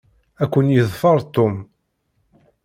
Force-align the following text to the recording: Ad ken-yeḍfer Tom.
Ad 0.43 0.49
ken-yeḍfer 0.51 1.19
Tom. 1.35 1.55